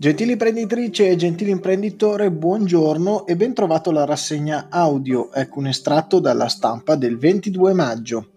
Gentili 0.00 0.30
imprenditrice 0.30 1.08
e 1.08 1.16
gentili 1.16 1.50
imprenditore, 1.50 2.30
buongiorno 2.30 3.26
e 3.26 3.34
ben 3.34 3.52
trovato 3.52 3.90
alla 3.90 4.04
rassegna 4.04 4.68
audio. 4.70 5.32
Ecco 5.32 5.58
un 5.58 5.66
estratto 5.66 6.20
dalla 6.20 6.46
stampa 6.46 6.94
del 6.94 7.18
22 7.18 7.72
maggio. 7.72 8.28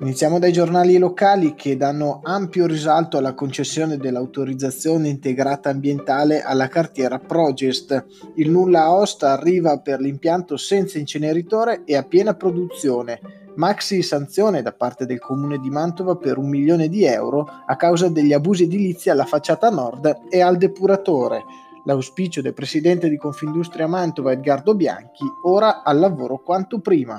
Iniziamo 0.00 0.38
dai 0.38 0.52
giornali 0.52 0.98
locali 0.98 1.54
che 1.54 1.78
danno 1.78 2.20
ampio 2.22 2.66
risalto 2.66 3.16
alla 3.16 3.32
concessione 3.32 3.96
dell'autorizzazione 3.96 5.08
integrata 5.08 5.70
ambientale 5.70 6.42
alla 6.42 6.68
cartiera 6.68 7.18
Progest. 7.18 8.04
Il 8.34 8.50
nulla 8.50 8.92
osta 8.92 9.32
arriva 9.32 9.78
per 9.78 10.00
l'impianto 10.00 10.58
senza 10.58 10.98
inceneritore 10.98 11.84
e 11.86 11.96
a 11.96 12.02
piena 12.02 12.34
produzione 12.34 13.43
maxi 13.56 14.02
sanzione 14.02 14.62
da 14.62 14.72
parte 14.72 15.06
del 15.06 15.18
comune 15.18 15.58
di 15.58 15.70
Mantova 15.70 16.16
per 16.16 16.38
un 16.38 16.48
milione 16.48 16.88
di 16.88 17.04
euro 17.04 17.48
a 17.66 17.76
causa 17.76 18.08
degli 18.08 18.32
abusi 18.32 18.64
edilizi 18.64 19.10
alla 19.10 19.24
facciata 19.24 19.70
nord 19.70 20.22
e 20.28 20.40
al 20.40 20.56
depuratore. 20.56 21.44
L'auspicio 21.84 22.40
del 22.40 22.54
presidente 22.54 23.08
di 23.08 23.16
Confindustria 23.16 23.86
Mantova 23.86 24.32
Edgardo 24.32 24.74
Bianchi, 24.74 25.24
ora 25.44 25.82
al 25.82 25.98
lavoro 25.98 26.38
quanto 26.38 26.80
prima. 26.80 27.18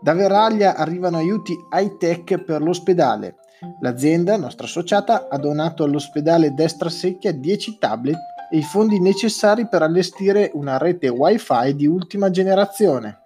Da 0.00 0.14
Veraglia 0.14 0.76
arrivano 0.76 1.16
aiuti 1.18 1.54
high 1.72 1.96
tech 1.96 2.42
per 2.42 2.62
l'ospedale. 2.62 3.36
L'azienda, 3.80 4.36
nostra 4.36 4.66
associata, 4.66 5.28
ha 5.28 5.36
donato 5.36 5.84
all'ospedale 5.84 6.54
Destra 6.54 6.88
Secchia 6.88 7.32
10 7.32 7.78
tablet 7.78 8.18
e 8.50 8.58
i 8.58 8.62
fondi 8.62 8.98
necessari 9.00 9.68
per 9.68 9.82
allestire 9.82 10.50
una 10.54 10.78
rete 10.78 11.08
wifi 11.08 11.74
di 11.74 11.86
ultima 11.86 12.30
generazione. 12.30 13.18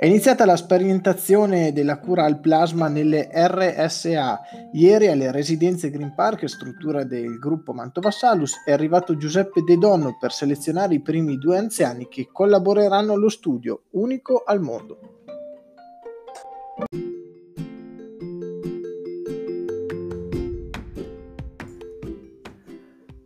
È 0.00 0.06
iniziata 0.06 0.46
la 0.46 0.56
sperimentazione 0.56 1.74
della 1.74 1.98
cura 1.98 2.24
al 2.24 2.40
plasma 2.40 2.88
nelle 2.88 3.28
RSA. 3.30 4.40
Ieri 4.72 5.08
alle 5.08 5.30
residenze 5.30 5.90
Green 5.90 6.14
Park, 6.14 6.48
struttura 6.48 7.04
del 7.04 7.38
gruppo 7.38 7.74
Mantova 7.74 8.10
Salus, 8.10 8.62
è 8.64 8.72
arrivato 8.72 9.18
Giuseppe 9.18 9.60
De 9.60 9.76
Donno 9.76 10.16
per 10.18 10.32
selezionare 10.32 10.94
i 10.94 11.02
primi 11.02 11.36
due 11.36 11.58
anziani 11.58 12.08
che 12.08 12.30
collaboreranno 12.32 13.12
allo 13.12 13.28
studio, 13.28 13.82
unico 13.90 14.42
al 14.42 14.62
mondo. 14.62 15.09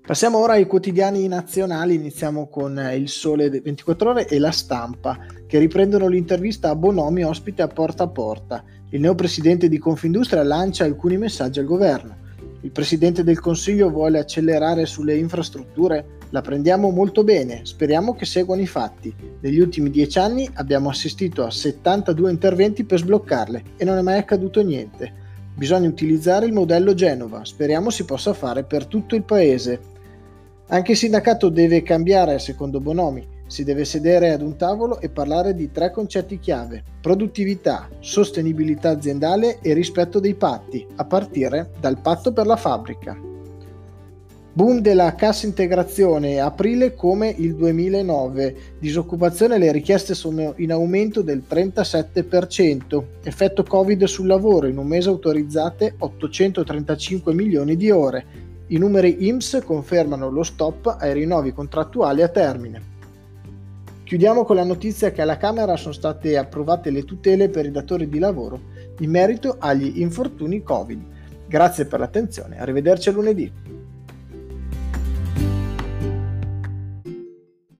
Passiamo 0.06 0.36
ora 0.36 0.52
ai 0.52 0.66
quotidiani 0.66 1.26
nazionali, 1.28 1.94
iniziamo 1.94 2.46
con 2.48 2.78
Il 2.94 3.08
Sole 3.08 3.48
24 3.48 4.10
ore 4.10 4.26
e 4.28 4.38
La 4.38 4.50
Stampa, 4.50 5.18
che 5.46 5.58
riprendono 5.58 6.08
l'intervista 6.08 6.68
a 6.68 6.76
Bonomi 6.76 7.24
ospite 7.24 7.62
a 7.62 7.68
Porta 7.68 8.02
a 8.02 8.08
Porta. 8.08 8.62
Il 8.90 9.00
neopresidente 9.00 9.66
di 9.66 9.78
Confindustria 9.78 10.42
lancia 10.42 10.84
alcuni 10.84 11.16
messaggi 11.16 11.58
al 11.58 11.64
governo. 11.64 12.16
Il 12.60 12.70
presidente 12.70 13.24
del 13.24 13.40
Consiglio 13.40 13.88
vuole 13.88 14.18
accelerare 14.18 14.84
sulle 14.84 15.16
infrastrutture? 15.16 16.18
La 16.28 16.42
prendiamo 16.42 16.90
molto 16.90 17.24
bene, 17.24 17.60
speriamo 17.62 18.14
che 18.14 18.26
seguano 18.26 18.60
i 18.60 18.66
fatti. 18.66 19.14
Negli 19.40 19.58
ultimi 19.58 19.88
dieci 19.88 20.18
anni 20.18 20.46
abbiamo 20.52 20.90
assistito 20.90 21.44
a 21.44 21.50
72 21.50 22.30
interventi 22.30 22.84
per 22.84 22.98
sbloccarle 22.98 23.62
e 23.78 23.84
non 23.86 23.96
è 23.96 24.02
mai 24.02 24.18
accaduto 24.18 24.62
niente. 24.62 25.22
Bisogna 25.56 25.88
utilizzare 25.88 26.46
il 26.46 26.52
modello 26.52 26.92
Genova, 26.94 27.44
speriamo 27.44 27.88
si 27.88 28.04
possa 28.04 28.34
fare 28.34 28.64
per 28.64 28.86
tutto 28.86 29.14
il 29.14 29.22
paese. 29.22 29.92
Anche 30.68 30.92
il 30.92 30.96
sindacato 30.96 31.50
deve 31.50 31.82
cambiare, 31.82 32.38
secondo 32.38 32.80
Bonomi. 32.80 33.32
Si 33.46 33.64
deve 33.64 33.84
sedere 33.84 34.32
ad 34.32 34.40
un 34.40 34.56
tavolo 34.56 34.98
e 34.98 35.10
parlare 35.10 35.54
di 35.54 35.70
tre 35.70 35.90
concetti 35.90 36.38
chiave: 36.38 36.82
produttività, 37.02 37.88
sostenibilità 38.00 38.88
aziendale 38.88 39.58
e 39.60 39.74
rispetto 39.74 40.18
dei 40.18 40.34
patti, 40.34 40.86
a 40.96 41.04
partire 41.04 41.70
dal 41.78 42.00
patto 42.00 42.32
per 42.32 42.46
la 42.46 42.56
fabbrica. 42.56 43.32
Boom 44.56 44.78
della 44.78 45.16
cassa 45.16 45.46
integrazione, 45.46 46.38
aprile 46.38 46.94
come 46.94 47.28
il 47.36 47.56
2009, 47.56 48.56
disoccupazione 48.78 49.58
le 49.58 49.72
richieste 49.72 50.14
sono 50.14 50.54
in 50.58 50.70
aumento 50.70 51.22
del 51.22 51.42
37%, 51.46 53.04
effetto 53.24 53.64
Covid 53.64 54.04
sul 54.04 54.28
lavoro, 54.28 54.68
in 54.68 54.78
un 54.78 54.86
mese 54.86 55.08
autorizzate 55.08 55.96
835 55.98 57.34
milioni 57.34 57.76
di 57.76 57.90
ore, 57.90 58.24
i 58.68 58.78
numeri 58.78 59.26
IMSS 59.26 59.62
confermano 59.64 60.30
lo 60.30 60.42
stop 60.42 60.96
ai 60.98 61.12
rinnovi 61.12 61.52
contrattuali 61.52 62.22
a 62.22 62.28
termine. 62.28 62.92
Chiudiamo 64.04 64.44
con 64.44 64.56
la 64.56 64.64
notizia 64.64 65.12
che 65.12 65.22
alla 65.22 65.36
Camera 65.36 65.76
sono 65.76 65.92
state 65.92 66.36
approvate 66.36 66.90
le 66.90 67.04
tutele 67.04 67.48
per 67.48 67.66
i 67.66 67.70
datori 67.70 68.08
di 68.08 68.18
lavoro 68.18 68.60
in 69.00 69.10
merito 69.10 69.56
agli 69.58 70.00
infortuni 70.00 70.62
Covid. 70.62 71.02
Grazie 71.46 71.84
per 71.86 72.00
l'attenzione, 72.00 72.58
arrivederci 72.58 73.10
lunedì. 73.10 73.52